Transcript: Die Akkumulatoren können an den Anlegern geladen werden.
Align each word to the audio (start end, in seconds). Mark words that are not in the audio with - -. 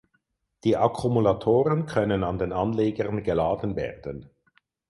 Die 0.63 0.77
Akkumulatoren 0.77 1.85
können 1.85 2.23
an 2.23 2.39
den 2.39 2.53
Anlegern 2.53 3.21
geladen 3.21 3.75
werden. 3.75 4.31